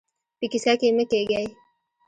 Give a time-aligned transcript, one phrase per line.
[0.39, 1.45] په کيسه کې يې مه کېږئ.